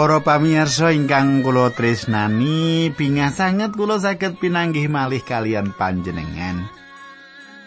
[0.00, 6.72] Para pamirsa ingkang kula tresnani, bingah sanget kula saged pinanggih malih kalian panjenengan.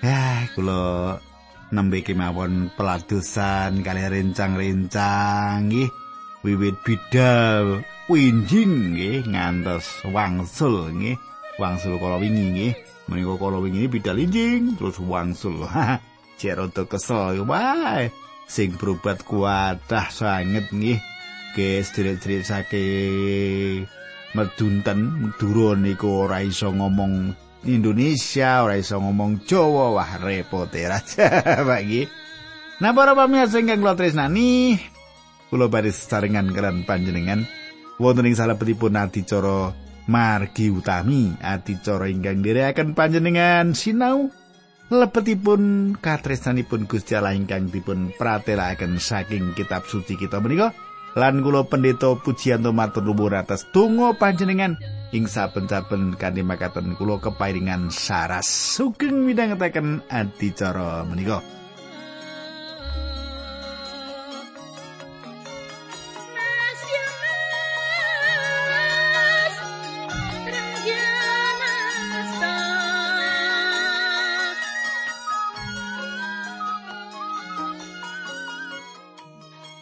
[0.02, 1.22] Ya, kula
[1.70, 5.94] nembe kemawon peladosan kalian rencang-rencang nggih.
[6.42, 11.22] Wiwit bidal winjing nggih ngantos wangsul nggih.
[11.62, 12.74] Wangsul kala wingi nggih.
[13.14, 15.70] Menika kala wingi bidal injing terus wangsul.
[16.42, 18.10] Jek rada kesel wae.
[18.50, 21.13] Sing berobat kuatah sanget nggih.
[21.54, 22.74] Ge sedherek-sedherek
[24.34, 27.32] medunten Madura niku ora iso ngomong
[27.70, 31.30] Indonesia, ora iso ngomong Jawa, wah repot raja
[31.70, 32.04] bagi.
[32.82, 34.76] Nah, para pamirsa ingkang kula tresnani,
[35.48, 37.46] kula badhe sesarengan kalian panjenengan
[38.02, 39.72] wonten ing salebetipun adicara
[40.10, 44.28] margi utami, adicara ingkang dherekaken panjenengan sinau
[44.92, 50.76] lebetipun katresnanipun Gusti Allah ingkang dipun pratelakaken saking kitab suci kita menika.
[51.14, 54.78] Lan kula pendeta pujian matur nuwun atas donga panjenengan
[55.14, 61.46] ing saben-saben kanthi makaten kula kepairingan saras sugeng midhangetaken adicara menika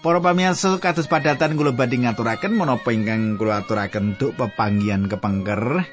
[0.02, 5.86] Para pamirsa kados padatan kula badhe ngaturaken menapa ingkang kula aturaken untuk pepanggihan kepengker.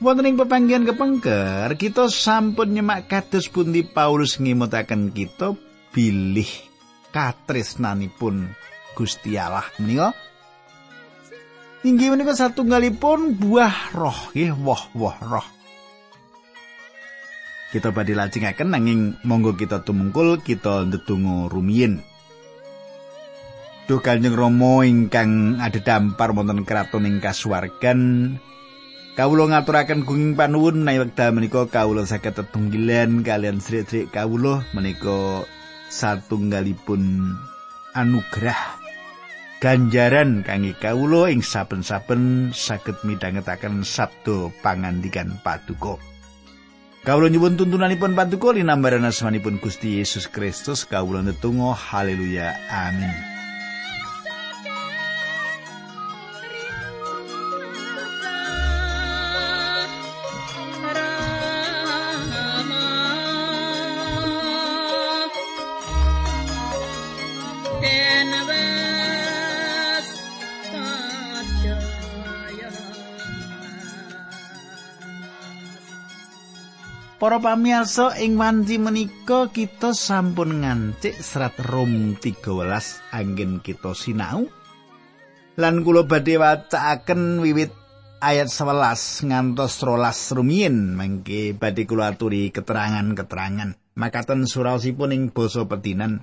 [0.00, 5.52] Wonten ing pepanggihan kepengker, kita sampun nyemak kados pundi Paulus ngimutaken kita
[5.92, 6.48] bilih
[7.12, 8.48] katresnanipun
[8.96, 10.16] Gusti Allah menika.
[11.84, 15.46] Inggih menika satunggalipun buah roh, nggih woh-woh roh.
[17.76, 22.11] Kita badhe lajengaken nanging monggo kita tumungkul kita ndedonga rumiyin.
[23.90, 28.38] Duh Kanjeng Rama ingkang adhedhampar wonten kraton ing kasuwargan.
[29.18, 35.44] Kawula ngaturaken gunging panuwun menawi wekdal menika kawula saged tetunggilan kalian sri-sri kawula menika
[35.92, 37.36] satunggalipun
[37.92, 38.80] anugerah
[39.60, 46.00] ganjaran kangge kawula ing saben-saben saged midhangetaken sabda pangandikan paduka.
[47.02, 53.31] Kawula nyuwun tuntunanipun paduka linambaran asmanipun Gusti Yesus Kristus kawula netunggal haleluya amin.
[77.42, 82.38] Pamirsa ing wanci menika kita sampun ngancik serat Rom 13
[83.10, 84.46] anggen kita sinau.
[85.58, 87.74] Lan kula badhe wacaaken wiwit
[88.22, 93.74] ayat 11 ngantos 13 rumiyin mangke badhe kula aturi keterangan-keterangan.
[93.98, 96.22] Makaten suraosipun ing basa petinan.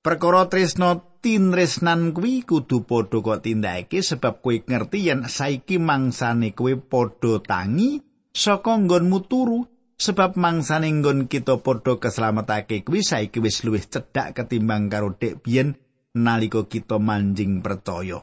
[0.00, 6.72] Perkara tresna tinresnan kuwi kudu padha kok tindake sebab kowe ngerti yen saiki mangsane kowe
[6.80, 8.00] padha tangi
[8.32, 14.92] saka nggonmu turu sebab mangsane nggon kita padha keslametake kuwi saiki wis luwih cedhak ketimbang
[14.92, 15.76] karo dek biyen
[16.12, 18.20] nalika kita manjing percaya.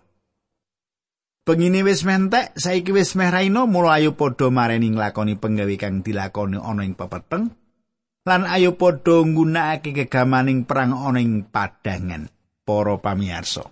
[1.43, 6.55] Pengine wis mentek, saiki wis meh raina mula ayo padha mareni nglakoni penggawe kang dilakoni
[6.55, 7.51] ana ing pepeteng
[8.23, 12.31] lan ayo padha nggunakake gegamaning perang ana ing padangan
[12.63, 13.67] para pamirsa.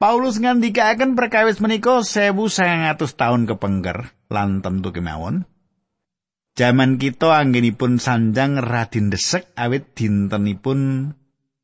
[0.00, 5.44] Paulus ngandikaken perkawis menika 1900 tahun kepengker lan tentu kemawon
[6.58, 11.12] Jaman kita anggenipun sanjang radin desek awit dintenipun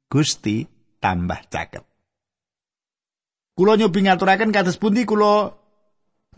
[0.06, 0.62] Gusti
[1.02, 1.82] tambah caket.
[3.56, 5.58] Kulo nyobi ngaturaken kados pundi kulo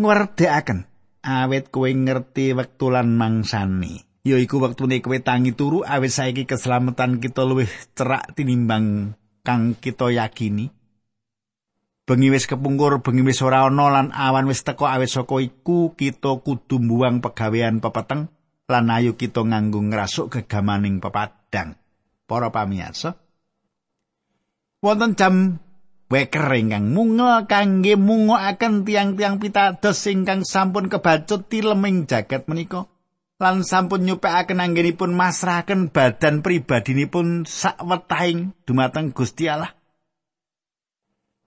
[0.00, 0.88] ngwerdekaken
[1.20, 4.00] awit kowe ngerti wektu lan mangsani.
[4.24, 9.12] Yaiku wektune kowe tangi turu awit saiki keselamatan kita luwih cerak tinimbang
[9.44, 10.72] kang kita yakini.
[12.08, 16.40] Bengi wis kepungkur, bengi wis ora ana lan awan wis teko awit saka iku kita
[16.40, 18.32] kudu mbuwang pegawean pepeteng
[18.68, 21.74] lan ayo kita nganggo ngrasuk gegamaning pepadang.
[22.28, 23.16] Para pamirsa,
[24.84, 25.56] wonten jam
[26.12, 32.84] weker ingkang mungel kangge mungokaken tiang-tiang pitados ingkang sampun kebacut tileming jagat menika
[33.40, 39.72] lan sampun nyupekaken anggenipun masrahaken badan pribadinipun sakwetahing dumateng Gusti Allah.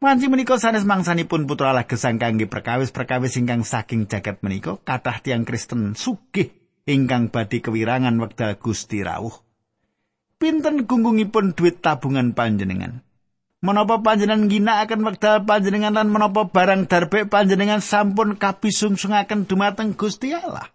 [0.01, 5.45] Wanci menika sanes mangsanipun putra Allah gesang kangge perkawis-perkawis ingkang saking jagat menika kathah tiang
[5.45, 9.33] Kristen sugih ingkang badhe kewirangan wekdal Gusti rawuh.
[10.41, 13.05] Pinten gunggungipun duit tabungan panjenengan?
[13.61, 20.73] Menapa panjenengan ginakaken wekdal panjenengan lan menapa barang darbe panjenengan sampun kapisungsungaken dumateng Gusti Allah.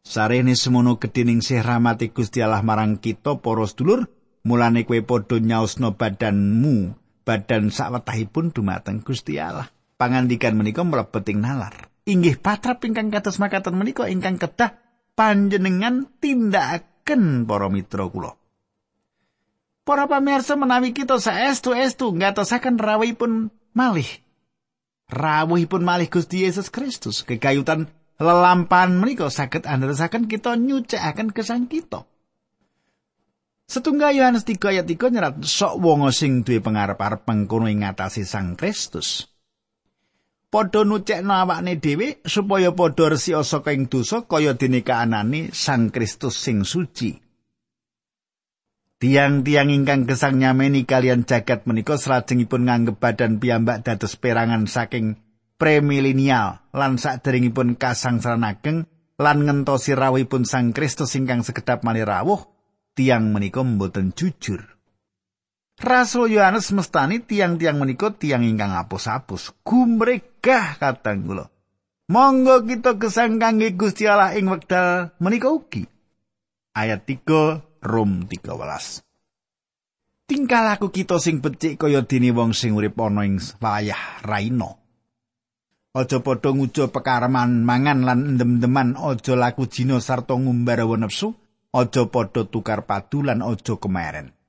[0.00, 4.08] Sarene semono gedhening sih rahmati Gusti Allah marang kita para sedulur,
[4.44, 9.68] mulane kowe padha nyaosno badanmu, badan sawetahipun dumateng Gusti Allah.
[10.00, 11.89] Pangandikan menika mlebeting nalar.
[12.10, 14.74] Inggih patrap ingkang kados makaten menika ingkang kedah
[15.14, 18.34] panjenengan tindakaken para mitra kula.
[19.86, 24.10] Para pamirsa menawi kita saestu-estu ngatosaken rawuhipun malih.
[25.06, 27.86] Rawuhipun malih Gusti Yesus Kristus kekayutan
[28.18, 32.10] lelampahan menika saged andhesaken kita nyucikaken kesan kita.
[33.70, 37.86] Setunggal Yohanes 3 ayat 3 nyerat sok wong sing duwe pangarep-arep mengkono ing
[38.26, 39.29] Sang Kristus.
[40.50, 46.34] Padha nucekno awakne dhewe supaya padha resik saka ing dosa kaya dene kaanane Sang Kristus
[46.42, 47.14] sing suci.
[48.98, 55.16] Tiang-tiang ingkang gesang nyameni kalian jagat menika salajengipun nganggep badan piyambak dados perangan saking
[55.54, 58.90] premilenial lan saderengipun kasangsaran ageng
[59.22, 62.42] lan ngentosi rawuhipun Sang Kristus ingkang sekedap malih rawuh
[62.98, 64.66] tiang menika mboten jujur.
[65.80, 69.56] Rasul Yohanes mestani tiang-tiang menika tiang ingkang apus-apus,
[70.40, 71.46] gumregah katang kula.
[72.10, 75.86] Monggo kita gesang kangge Gusti Allah ing wekdal menika ugi.
[76.74, 79.04] Ayat 3 Rom 13.
[80.26, 84.80] Tingkah laku kita sing becik kaya dene wong sing urip ana ing wayah raina.
[85.90, 91.34] Aja padha ngujo pekareman mangan lan endem-endeman aja laku jina sarta ngumbar nafsu,
[91.74, 94.39] aja padha tukar padu lan aja kemaren.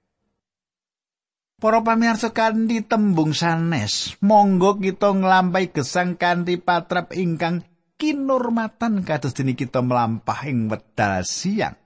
[1.61, 7.61] Para pamirsa kanthi tembung sanes, monggo kita nglampahi gesang kanthi patrap ingkang
[8.01, 11.77] kinurmatan kados dene kita melampah ing wedal siang.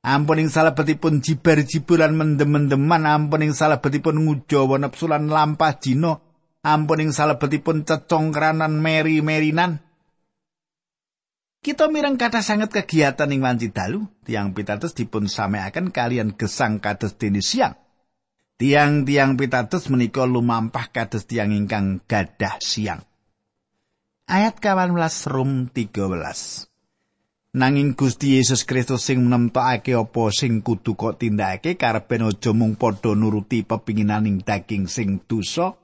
[0.00, 6.16] Ampun ing salebetipun jibar-jiburan mendem-mendeman, ampun ing salebetipun ngujawa nepsu lan lampah jina,
[6.64, 9.84] ampun ing salebetipun cecongkranan meri-merinan.
[11.60, 17.20] Kita mireng kata sangat kegiatan ing wanci dalu, tiang pitatus dipun sameaken kalian gesang kados
[17.20, 17.81] dene siang.
[18.62, 23.02] Tiang-tiang pitatus menika lumampah kados tiang ingkang gadah siang.
[24.30, 24.94] Ayat 18
[25.34, 26.70] Rum 13.
[27.58, 33.18] Nanging Gusti Yesus Kristus sing nemtokake apa sing kudu kok tindakake karepen aja mung padha
[33.18, 35.74] nuruti pepinginaning daging sing dosa,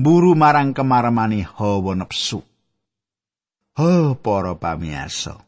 [0.00, 2.40] mburu marang kemaremane hawa nepsu.
[3.76, 5.43] Oh, para pamirsa.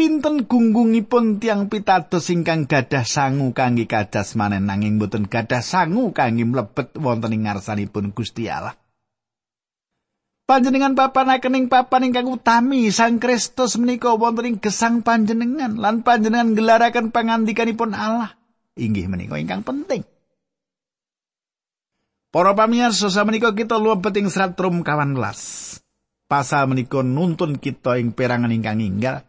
[0.00, 6.48] Pinten gunggungipun tiang pitados ingkang gadah sangu kangge kadas manen nanging boten gadah sangu kangge
[6.48, 8.80] mlebet wonten ing ngarsanipun Gusti Allah.
[10.48, 16.56] Panjenengan papan akening papan ingkang utami Sang Kristus menika wonten ing gesang panjenengan lan panjenengan
[16.56, 18.40] gelaraken pangandikanipun Allah.
[18.80, 20.08] Inggih menika ingkang penting.
[22.32, 25.12] Para pamirsa menika kita lumebet ing serat Rum kawan.
[26.24, 29.28] Pasal menika nuntun kita ing perangan ingkang inggal.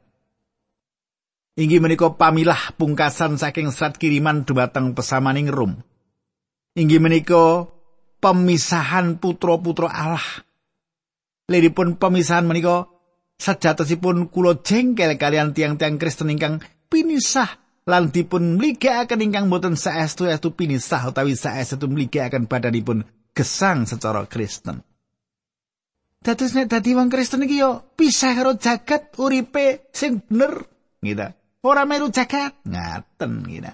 [1.60, 5.84] Inggih menika pamilah pungkasan saking serat kiriman dumateng pesamaning Rum.
[6.80, 7.68] Inggih menika
[8.24, 10.24] pemisahan putra-putra Allah
[11.52, 12.88] liripun pemisahan menika
[13.36, 21.12] sejatosipun kula jengkel kalian tiang-tiang Kristen ingkang pinisah lan dipun mligakaken ingkang boten saestu-estu pinisah
[21.12, 23.04] utawi saestu mligakaken badanipun
[23.36, 24.86] gesang secara Kristen.
[26.22, 30.64] Dados nek dadi wong Kristen iki yo pisah karo jagat uripe sing bener
[31.02, 31.41] gitu.
[31.62, 33.72] Ora meru jagat ngaten gitu.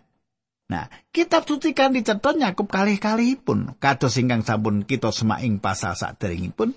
[0.68, 6.76] Nah, kitab suci kan dicetha nyakup kalih-kalihipun kados ingkang sampun kita semak ing pasal saderengipun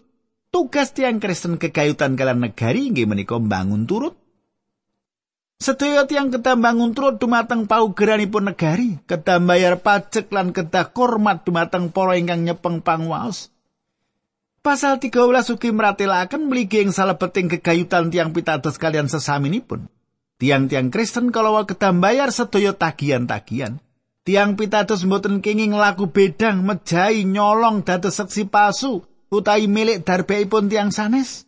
[0.51, 4.19] Tugas tiang Kristen kegayutan kalian negari inggih menika bangun turut.
[5.63, 11.95] Sedaya tiang kedah bangun turut dumateng paugeranipun negari, kedah bayar pajak lan kedah hormat dumateng
[11.95, 13.55] para ingkang nyepeng pangwaos.
[14.59, 19.87] Pasal 13 ugi meratelaken mligi ing salebeting kegayutan tiang pitados kalian sesaminipun.
[20.41, 23.77] Tiang-tiang Kristen kalau kedah bayar sedaya tagihan-tagihan.
[24.25, 30.89] Tiang pitados mboten kenging laku bedang, mejahi, nyolong dados seksi palsu, utawi milik darbeipun tiang
[30.97, 31.45] sanes.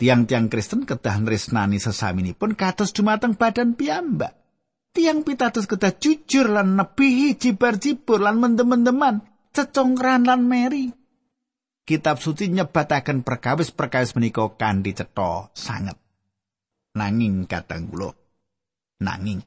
[0.00, 4.32] Tiang-tiang Kristen kedah nresnani sesaminipun kados dumateng badan piyambak.
[4.96, 9.20] Tiang pitados kedah jujur lan nebihi jibar-jibur lan mendem-mendeman,
[9.52, 10.88] cecongkran lan meri.
[11.84, 16.00] Kitab suci nyebataken perkawis-perkawis menika kanthi cetha sanget.
[16.96, 18.08] Nanging katang kula,
[19.04, 19.44] nanging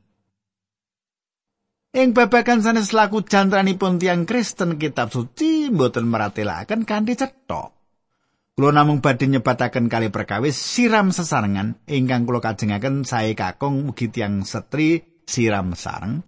[1.89, 7.73] Ing babagan sanes laku jantranipun tiang Kristen kitab suci mboten meratelaken kanthi cetha.
[8.53, 14.45] Kula namung badhe nyebataken kali perkawis siram sesarengan ingkang kula kajengaken sae kakung mugi tiang
[14.45, 16.21] setri siram sareng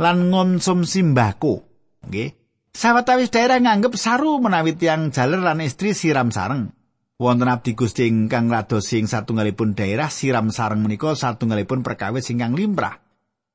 [0.00, 1.68] lan ngonsumsi mbako.
[2.08, 2.32] nggih.
[2.72, 6.77] Sawetawis daerah nganggep saru menawi tiang jaler lan istri siram sareng.
[7.18, 13.02] Wonten abdi Gusti ingkang radosi ing satunggalipun daerah siram sareng menika satunggalipun perkawis ingkang limrah.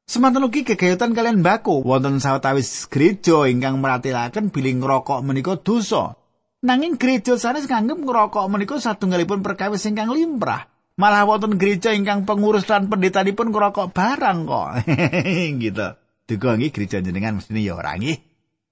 [0.03, 6.19] Semanten ugi gegayutan kalian bako wonten sawetawis gereja ingkang meratelaken bilih ngrokok menika dosa.
[6.59, 10.67] Nanging gereja sanes nganggep ngrokok menika satunggalipun perkawis ingkang limrah.
[10.99, 14.69] Malah wonten gereja ingkang pengurus lan pendetanipun ngrokok barang kok.
[15.63, 15.87] gitu.
[16.27, 17.95] Duga nggih gereja jenengan mestine ya ora.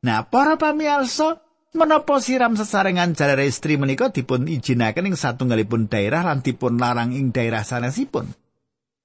[0.03, 1.39] Nah, para pamirsa,
[1.71, 7.31] menapa siram sesarengan jalar istri menika dipun ijinaken ing satunggalipun daerah lan dipun larang ing
[7.31, 8.27] daerah sanesipun?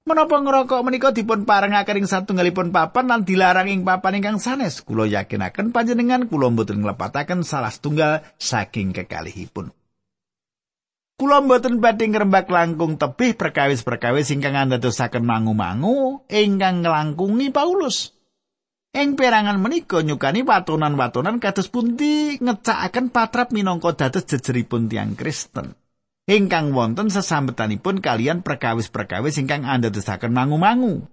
[0.07, 4.79] Menapa ngerokok menika dipun parengaken ing satunggalipun papan lan dilarang ing papan ingkang sanes?
[4.79, 9.75] Kula yakinaken panjenengan kula mboten nglepataken salah setunggal saking kekalihipun.
[11.17, 18.16] Kula mboten badhe ngrembak langkung tebih perkawis-perkawis ingkang andadosaken mangu-mangu ingkang nglangkungi Paulus.
[18.97, 25.77] Ing perangan menika nyukani watonan-watonan kados pundi ngecakaken patrap minangka dados jejeripun tiang Kristen.
[26.25, 31.05] Ingkang wonten sesambetanipun kalian perkawis-perkawis ingkang andadosaken mangu-mangu.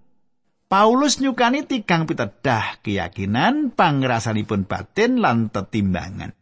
[0.64, 6.32] Paulus nyukani tigang pitedah keyakinan pangrasanipun batin lan tetimbangan.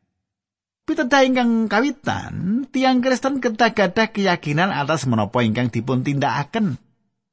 [0.87, 6.79] Pitedah ingkang kawitan, tiang Kristen kedah gadah keyakinan atas menapa ingkang dipun tindakaken.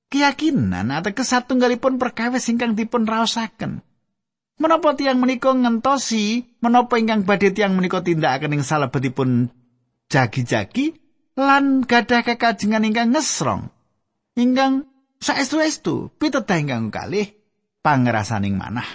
[0.10, 3.86] Keyakinan atau kesatunggalipun perkawis ingkang dipun raosaken.
[4.60, 6.44] Menapa tiang menika ngentosi?
[6.60, 9.48] Menapa ingkang badhe tiang menika tindakaken ing salebetipun
[10.12, 11.00] jagi-jagi?
[11.40, 13.72] Lan gadah kekajengan ingkang ngesrong.
[14.36, 14.84] Ingkang
[15.24, 17.32] saestu-estu pitedah ingkang kalih
[17.80, 18.88] pangrasaning manah.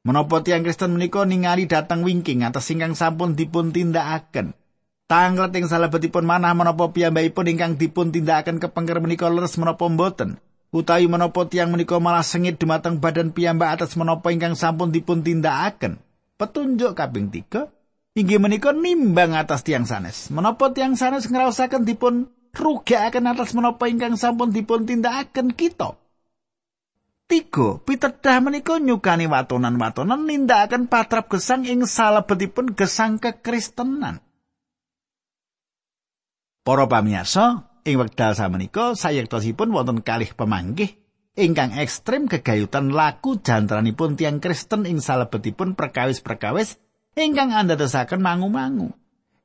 [0.00, 4.56] Menapa tiang Kristen menika ningali dateng wingking atas ingkang sampun dipun tindakaken?
[5.04, 11.06] Tanglet ing salebetipun manah menapa piyambakipun ingkang dipun tindakaken kepengker menika leres menapa mboten utawi
[11.10, 15.98] menapa tiang menika malah sengit dumateng badan piyambak atas menapa ingkang sampun dipun tindakaken.
[16.38, 17.68] Petunjuk kaping 3
[18.16, 20.30] inggih menika nimbang atas tiang sanes.
[20.34, 25.94] Menapa tiang sanes ngraosaken dipun rugakaken atas menapa ingkang sampun dipun tindakaken kita.
[27.30, 34.18] Tiga, pitedah menika nyukani watonan-watonan nindakaken patrap gesang ing salebetipun gesang kekristenan.
[36.66, 40.94] Para pamirsa, ing wekdal samenika sayektosipun wonten kalih pemanggih
[41.34, 46.78] ingkang ekstrem kegayutan laku jantranipun tiang Kristen ing salebetipun perkawis-perkawis
[47.18, 48.94] ingkang andadosaken mangu-mangu.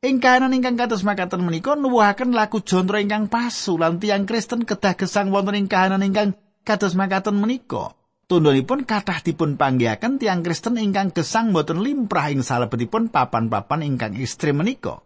[0.05, 4.93] Ing kahanan ingkang kados makaten menika nuwuhaken laku jantro ingkang pasu lan tiang Kristen kedah
[4.93, 7.97] gesang wonten ing kahanan ingkang kados makaten menika.
[8.25, 14.61] Tundhonipun kathah dipun panggihaken tiang Kristen ingkang gesang boten limprah ing salebetipun papan-papan ingkang ekstrem
[14.61, 15.05] menika.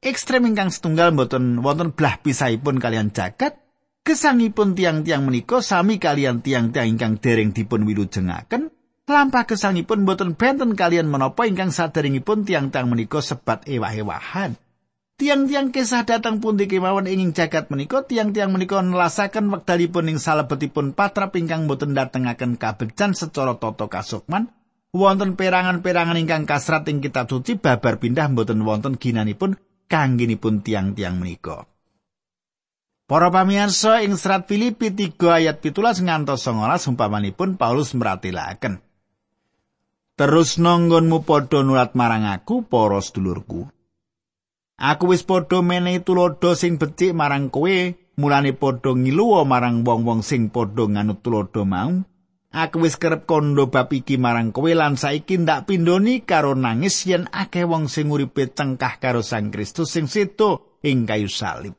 [0.00, 3.60] Ekstrem ingkang setunggal mboten wonten blah pisahipun kalian jagat
[4.00, 8.72] gesangipun tiang-tiang menika sami kalian tiang-tiang ingkang dereng dipun wilujengaken.
[9.10, 14.56] Lampah gesangipun mboten benten kalian menapa ingkang saderengipun tiang-tiang menika sebat ewah-ewahan.
[15.20, 21.36] Tiang-tiang kisah datang pun kemawon ingin jagat menika tiang-tiang menika nelasaken wekdalipun ing salebetipun patrap
[21.36, 24.48] ingkang boten datengaken kabecan secara tata kasukman.
[24.96, 31.66] Wonten perangan-perangan ingkang kasrat ing kitab suci babar pindah boten wonten ginanipun kangginipun tiang-tiang menika.
[33.10, 38.78] Para pamirsa ing serat Filipi 3 ayat 17 ngantos 19 umpamanipun Paulus meratelaken.
[40.14, 43.66] Terus nonggonmu padha nurat marang aku para sedulurku.
[44.78, 50.46] Aku wis padha menehi tulodo sing becik marang kowe, mulane padha ngiluwa marang wong-wong sing
[50.54, 52.06] padha nganut tulodo mau.
[52.50, 57.30] Aku wis kerep kondo bab iki marang kowe lan saiki ndak pindoni karo nangis yen
[57.30, 61.78] akeh wong sing uripe cengkah karo Sang Kristus sing seto ing kayu salib.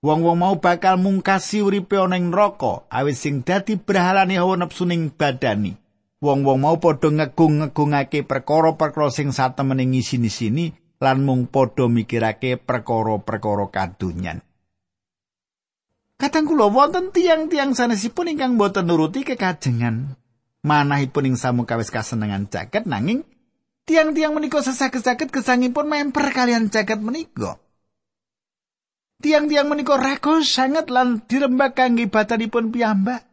[0.00, 5.12] Wong-wong mau bakal mungkasi uripe ana ing neraka awit sing dadi brahalane hawa nepsu ning
[5.12, 5.76] badani.
[6.24, 14.40] Wong-wong mau padha ngegung-ngegungake perkara-perkara sing satemene ngisi-sini lan mung padha mikirake perkara-perkara kadunyan.
[16.20, 20.20] Kadang kula wonten tiang-tiang sanesipun ingkang boten nuruti kekajengan
[20.60, 23.24] manahipun ing samukawis kasenengan jagat nanging
[23.88, 27.56] tiang-tiang menika sesaget-saget gesangipun memper kalian jagat menika.
[29.24, 33.24] Tiang-tiang menika rakus sangat lan dirembak kangge badanipun piyambak.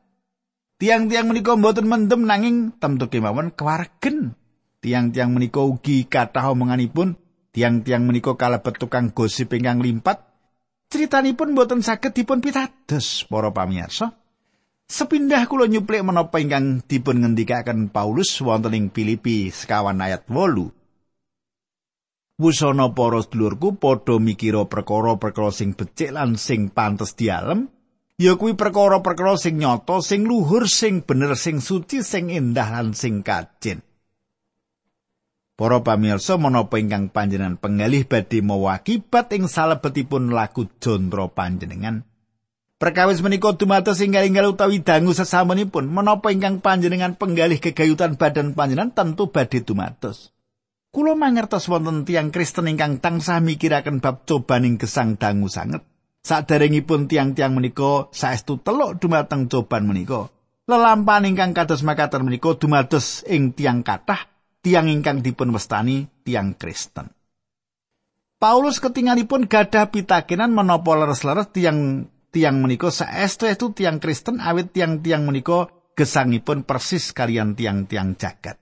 [0.79, 4.31] Tiang-tiang menika boten mendem nanging temtu kemawon kewargen.
[4.79, 7.19] Tiang-tiang menika ugi kathah omonganipun
[7.51, 10.26] tiang-tiang menika kalebet tukang gosip ingkang limpat
[10.87, 14.15] Critanipun boten saged dipun pitados para pamirsa.
[14.87, 22.39] Sepindah kula nyuplik menapa ingkang dipun ngendikaken Paulus wonten ing Filipi sekawan ayat 8.
[22.39, 27.67] Wusana para sedulurku padha mikira perkara-perkara sing becik lan sing pantes dialem,
[28.15, 33.27] ya kuwi perkara-perkara sing nyata, sing luhur, sing bener, sing suci, sing endah lan sing
[33.27, 33.83] kajen.
[35.57, 42.05] Para pamirsa menapa ingkang panjenengan penggalih badhe mawa akibat ing salebetipun laku jondro panjenengan.
[42.77, 49.33] Perkawis menika dumados inggal-inggal utawi dangu sesamunipun menapa ingkang panjenengan penggalih kegayutan badan panjenengan tentu
[49.33, 50.29] badhe dumados.
[50.93, 55.81] Kulo mangertos wonten tiang Kristen ingkang tansah mikiraken bab cobaning gesang dangu sanget.
[56.21, 60.29] Saderengipun tiang-tiang menika saestu teluk dumateng coban menika.
[60.69, 64.36] Lelampan ingkang kados makaten menika dumados ing tiang kathah
[64.67, 67.07] tiang ingkang dipun wastani tiang Kristen.
[68.35, 75.23] Paulus ketingalipun gadah pitakenan menapa leres-leres tiang tiang menika saestu itu tiang Kristen awit tiang-tiang
[75.23, 78.59] menika gesangipun persis kalian tiang-tiang jagat.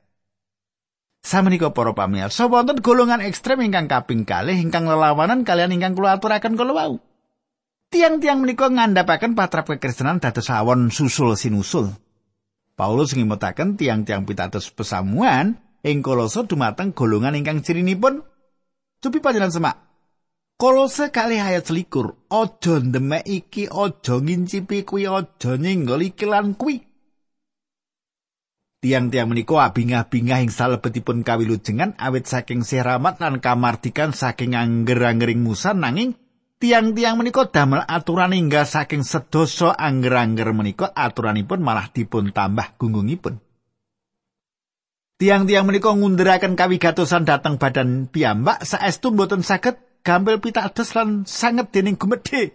[1.25, 6.53] Samenika para pamirsa wonten golongan ekstrem ingkang kaping kalih ingkang lelawanan kalian ingkang kula aturaken
[6.53, 6.93] kala wau.
[7.89, 11.89] Tiang-tiang menika ngandhapaken patrap kekristenan dados awon susul sinusul.
[12.77, 18.25] Paulus ngimutaken tiang-tiang pitados pesamuan ing Kolose dumateng golongan ingkang cirinipun
[18.97, 19.75] cupi panjenengan semak.
[20.55, 26.79] Kolose kalih ayat selikur, ojo ndemek iki, ojo ngincipi kuwi, ojo nyenggol iki lan kuwi.
[28.79, 36.15] Tiang-tiang menika abingah-bingah ing salebetipun kawilujengan awit saking siramat lan kamardikan saking angger-anggering Musa nanging
[36.61, 43.44] tiang-tiang menika damel aturan hingga saking sedoso angger-angger menika aturanipun malah dipun tambah gunggungipun.
[45.15, 51.95] Tiang-tiang menika ngunduraken kawigatosan dhateng badan piyambak saestu mboten saged gampil pitados lan sanget dening
[51.95, 52.51] gumedhe.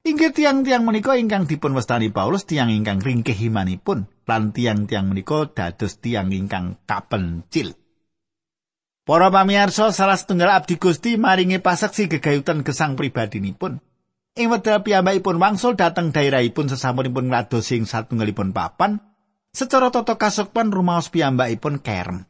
[0.00, 6.00] Inggih tiang-tiang menika ingkang dipun wastani Paulus tiang ingkang ringkih imanipun lan tiang-tiang menika dados
[6.00, 7.76] tiang ingkang kapencil.
[9.04, 13.76] Para pamirsa salah setunggal abdi Gusti maringi paseksi gegayutan gesang pribadinipun.
[14.40, 19.04] Ing wekdal piyambakipun wangsul dhateng daerahipun sesampunipun ngladosi ing satunggalipun papan,
[19.50, 22.22] Secara tata kasukman rumaos piyambakipun kerem.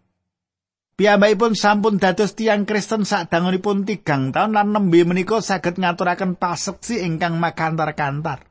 [0.97, 7.37] Piyambakipun sampun dados tiang Kristen sadangunipun tigang taun lan nembe menika saged ngaturaken paseksi ingkang
[7.41, 8.45] makantar-kantar.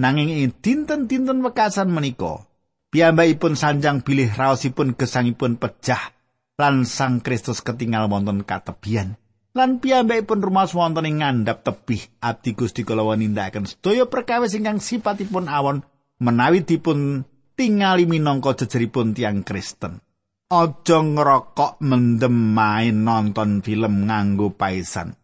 [0.00, 2.44] Nanging ing dinten-dinten wekasan menika,
[2.92, 6.12] piyambakipun sanjang bilih raosipun gesangipun pejah
[6.60, 9.20] lan Sang Kristus ketinggal wonten katebian.
[9.54, 15.46] Lan piyambakipun rumaos wonten ing ngandhap tebih abdi Gusti kala nindakaken sedaya perkawis ingkang sipatipun
[15.46, 15.86] awon
[16.18, 20.02] menawi dipun tingali minangka jejeripun tiang Kristen.
[20.50, 25.16] Aja ngrokok mendem main nonton film nganggo paisan.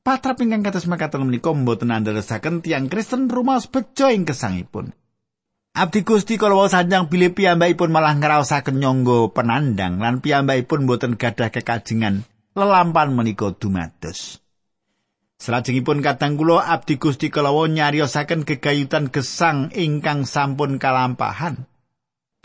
[0.00, 4.96] Patra ingkang kados makaten menika mboten andheresaken tiang Kristen rumaos bejo ing kesangipun.
[5.76, 12.24] Abdi Gusti kala sanjang bilih piyambakipun malah ngraosaken nyangga penandang lan piyambakipun mboten gadah kekajengan
[12.56, 14.40] lelampan menika dumados.
[15.38, 21.68] Salajengipun kadang kula Abdi Gusti kalawa nyariosaken gegayutan gesang ingkang sampun kalampahan.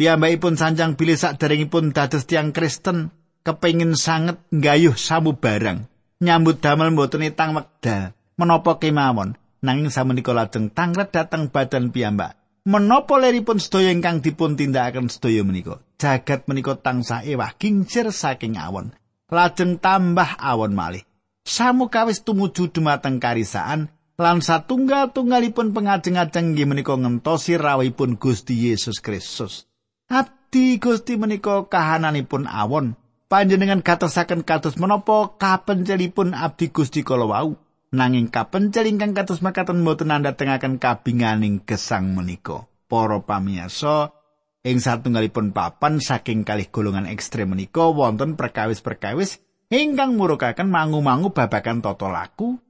[0.03, 3.15] Piyambakipun sanjang bilih saderengipun dados tiang Kristen
[3.47, 5.87] kepengin sanget nggayuh samu barang.
[6.19, 8.11] Nyambut damel mboten tang wekdal.
[8.35, 9.39] Menapa kemawon?
[9.63, 12.35] Nanging samenika lajeng tanglet dhateng badan piyambak.
[12.67, 15.79] Menapa leripun sedaya ingkang dipun tindakaken sedaya menika?
[15.95, 18.91] Jagat menika tansah ewah kincir saking awon.
[19.31, 21.07] Lajeng tambah awon malih.
[21.47, 23.87] Samu kawis tumuju dumateng karisaan
[24.19, 29.71] lan satunggal-tunggalipun pengajeng-ajeng nggih menika ngentosi rawuhipun Gusti Yesus Kristus
[30.13, 32.93] Abdi Gusti menika kahananipun awon.
[33.25, 37.57] Panjenengan katosaken kados menapa kapencelipun Abdi Gusti kala wau.
[37.89, 42.69] Nanging kapencel ingkang kados makaten mboten andhatengaken kabinganing gesang menika.
[42.85, 44.13] Para pamirsa,
[44.61, 49.41] ing satunggalipun papan saking kalih golongan ekstrem menika wonten perkawis-perkawis
[49.73, 52.61] ingkang murukaken mangu-mangu babagan tata laku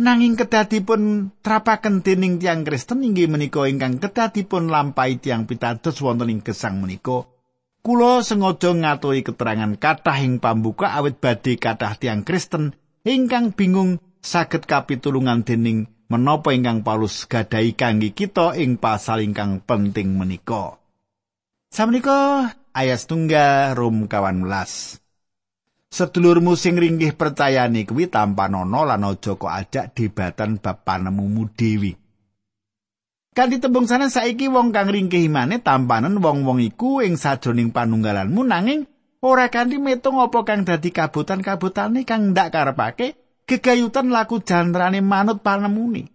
[0.00, 6.40] Nanging kedadipun trapaken dening tiang Kristen inggih menika ingkang kedadipun lampahi tiang pitados wonten ing
[6.40, 7.28] gesang menika.
[7.84, 12.72] Kula sengaja ngaturi keterangan kathah ing pambuka awit badhe kathah tiang Kristen
[13.04, 20.16] ingkang bingung saged kapitulungan dening menapa ingkang Paulus gadhahi kangge kita ing pasal ingkang penting
[20.16, 20.80] menika.
[21.68, 24.48] Samenika ayat tunggal Rom kawan.
[25.90, 31.98] Sedulurmu sing ringgih percayani kuwi tanpa lan aja kok ajak debatan bab panemumu dewi.
[33.34, 38.86] Kanthi tembung sana saiki wong kang ringkih imane tampanen wong-wong iku ing sajroning panunggalanmu nanging
[39.22, 46.06] ora kanthi metung apa kang dadi kabutan-kabutane kang ndak karepake gegayutan laku jantrane manut panemuni.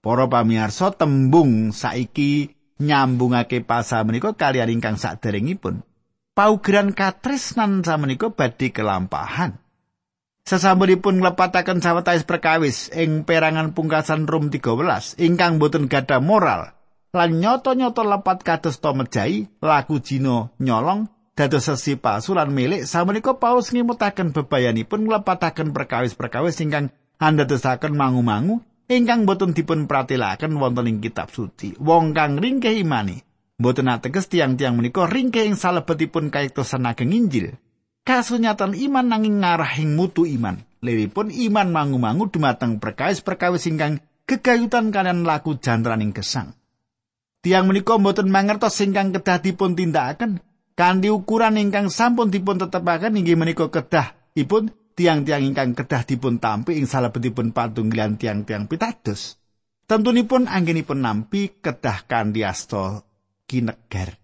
[0.00, 5.84] Para pamirsa tembung saiki nyambungake pasal menika kaliyan ingkang saderengipun.
[6.34, 9.62] Paugeran katresnan samenika badhe kelampahan.
[10.44, 16.76] Sasampunipun nglepataken sawetawis perkawis ing perangan pungkasan Rom 13 ingkang boten gadah moral
[17.16, 23.40] lan nyoto-nyoto lepat kados to mejahi laku jino nyolong dados sesi palsu lan milik samenika
[23.40, 31.32] Paulus ngimutaken bebayanipun nglepataken perkawis-perkawis ingkang andadosaken mangu-mangu ingkang boten dipun pratilaken wonten ing kitab
[31.32, 31.72] suci.
[31.80, 33.16] Wong kang ringkeh imani
[33.54, 37.54] boten ateges tiang-tiang menika ringkeh ing salebetipun kayektosan ageng Injil.
[38.04, 40.60] Kasunyatan iman nanging ngarah ing mutu iman.
[40.84, 46.52] Lewipun iman mangu-mangu dumateng perkawis-perkawis ingkang gegayutan kalian laku jantraning gesang.
[47.40, 50.44] Tiang menika boten mangertos ingkang kedah dipun tindakaken
[50.76, 56.76] kanthi ukuran ingkang sampun dipun tetepaken inggih menika kedah ipun tiang-tiang ingkang kedah dipun tampi
[56.76, 59.40] ing salebetipun patunggilan tiang-tiang pitados.
[59.88, 63.04] Tentunipun anggenipun nampi kedah kanthi asta
[63.48, 64.18] kinegar.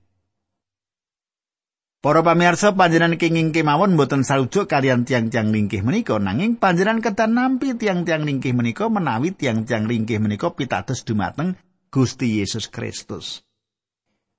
[2.01, 7.77] Para pamirsa panjenengan kenging kemawon mboten sarujuk kalian tiang-tiang ringkih menika nanging panjenengan kedah nampi
[7.77, 11.61] tiang-tiang ringkih menika menawi tiang-tiang ringkih menika pitados dumateng
[11.93, 13.45] Gusti Yesus Kristus.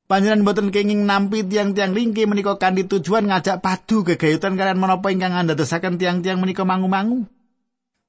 [0.09, 5.37] Panjenengan boten kenging nampi tiang-tiang ringkih menika kanthi tujuan ngajak padu gegayutan kalian menapa ingkang
[5.37, 7.29] andadosaken tiang-tiang menika mangu-mangu.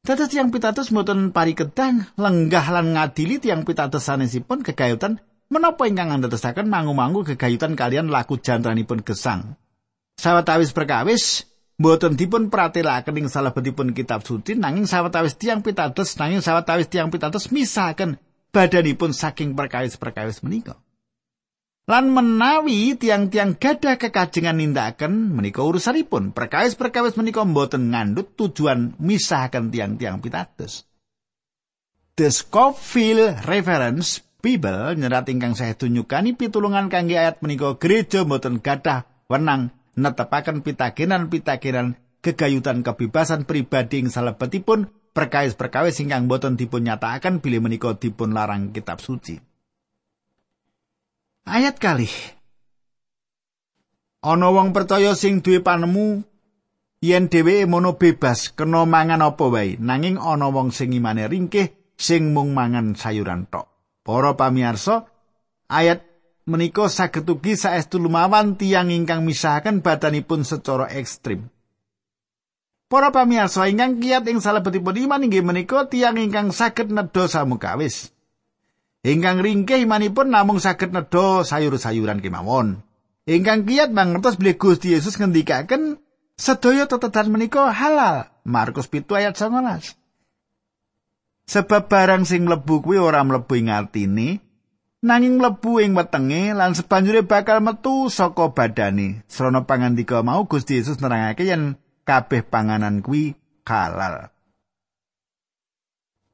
[0.00, 5.20] Dados tiang pitados boten parikedan lenggah lan ngadili tiang pitados sanesipun gegayutan
[5.52, 9.60] menapa ingkang andadosaken mangu-mangu gegayutan kalian laku jantranipun gesang.
[10.16, 11.44] Sawetawis perkawis
[11.76, 17.52] boten dipun pratelakaken ing salebetipun kitab suci nanging sawetawis tiang pitados nanging sawetawis tiang pitados
[17.52, 18.16] misahaken
[18.48, 20.80] badanipun saking perkawis-perkawis menika.
[21.82, 26.30] Lan menawi tiang-tiang gadah kekajengan nindakaken menika urusanipun.
[26.30, 30.86] Perkawis-perkawis menika mboten ngandut tujuan misahaken tiang-tiang pitados.
[32.14, 39.06] The Scofield Reference Bible nyerat ingkang saya tunjukani pitulungan kangge ayat menika gereja mboten gadah
[39.30, 47.94] wenang netepaken pitakenan-pitakenan kegayutan kebebasan pribadi ing salebetipun perkawis-perkawis ingkang boten dipun nyatakaken bilih menika
[47.94, 49.38] dipun larang kitab suci.
[51.46, 52.10] Ayat kali.
[54.22, 56.22] Ana wong percaya sing duwe panemu
[56.98, 62.30] yen dheweke mono bebas kena mangan apa wae nanging ana wong sing imane ringkih sing
[62.30, 63.71] mung mangan sayuran tok.
[64.02, 65.06] Para pamirsa,
[65.70, 66.02] ayat
[66.42, 71.46] menika saged ugi saestu lumawan tiyang ingkang misahaken badanipun secara ekstrim.
[72.90, 78.10] Para pamirsa ingkang kiat ing salebetipun iman inggih menika tiyang ingkang saged nedha samukawis.
[79.06, 82.82] Ingkang ringkeh imanipun namung saged nedha sayur-sayuran kemawon.
[83.22, 86.02] Ingkang kiat mangertos bilih Gusti Yesus ngendikaken
[86.34, 88.26] sedaya tetedan menika halal.
[88.42, 90.01] Markus 7 ayat 19.
[91.52, 94.40] Sebab barang sing mlebu kuwi ora mlebu ing atine,
[95.04, 99.20] nanging mlebu ing wetenge lan sebanjure bakal metu saka badane.
[99.28, 101.76] Srana pangandika mau Gusti Yesus nerangake yen
[102.08, 103.36] kabeh panganan kuwi
[103.68, 104.32] halal.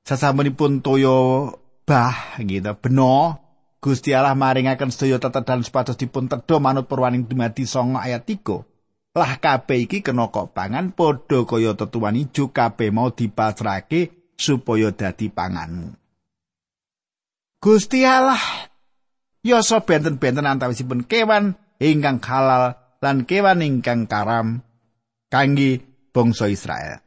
[0.07, 1.51] Sasampunipun toyo
[1.83, 3.43] bah gitu beno
[3.83, 9.41] Gusti Allah maringaken sedaya tetedan supados dipun tedha manut perwaning dumadi songo ayat 3 lah
[9.43, 15.93] kabeh iki kena kok pangan padha kaya tetuan ijo kabeh mau dipasrahke supaya dadi panganmu.
[17.59, 18.39] Gusti Allah
[19.43, 24.63] yasa benten-benten antawisipun kewan ingkang halal lan kewan ingkang karam
[25.27, 25.83] kangge
[26.15, 27.03] bangsa Israel.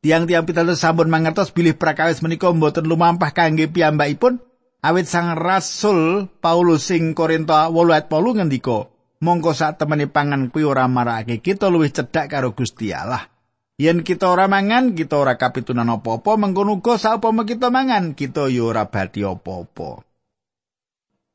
[0.00, 4.40] Tiang-tiang pitados sampun mangertos bilih prakawis menika mboten lumampah kangge piyambakipun.
[4.84, 8.92] Awit sang rasul Paulus sing Korinto 8 ayat 8 ngendika
[9.24, 13.33] mongko sak temene pangan kuwi ora marakake kita luwih cedhak karo Gusti Allah
[13.74, 18.70] yen kita ora mangan kita ora kapitunan apa-apa mengkono uga saupama kita mangan kita ya
[18.70, 20.06] ora bati apa-apa.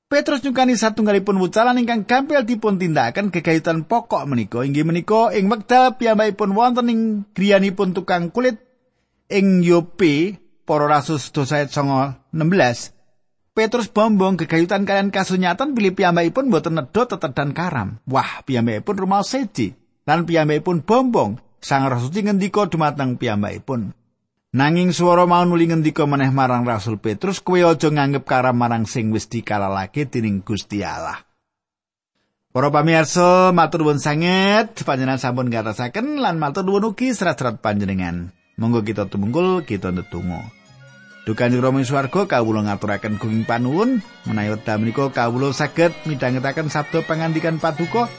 [0.09, 4.65] Petrus nyukani satunggalipun wucalan ingkang gampil dipun tindakaken gegayutan pokok menika.
[4.65, 6.99] Inggih menika ing wekdal piyambakipun wonten ing
[7.37, 8.57] griyanipun tukang kulit
[9.29, 12.33] ing Yope para rasul dosa ayat 16
[13.53, 18.01] Petrus bombong gegayutan kalian kasunyatan bilih piyambakipun boten nedha tetedan karam.
[18.09, 19.77] Wah piyambakipun rumah seji
[20.09, 23.95] lan piyambakipun bombong sang rasul ngendika dumateng piyambakipun
[24.49, 29.13] Nanging swara mau nuli ngendika meneh marang Rasul Petrus, kowe aja nganggep karam marang sing
[29.13, 31.21] wis dikalalake dening Gusti Allah.
[32.49, 38.33] Para pamirsa, matur nuwun sanget panjenengan sampun ngatasaken lan matur nuwun ugi serat-serat panjenengan.
[38.57, 40.49] Monggo kita tumungkul, kita ndedonga.
[41.29, 48.09] Dukan swarga kawula ngaturaken gunging panuwun menawi wekdal menika kawula saged midhangetaken sabda pangandikan paduka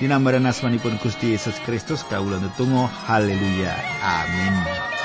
[0.00, 3.74] dinambaran asmanipun Gusti Yesus Kristus kawula ndedonga haleluya.
[4.02, 4.97] Amin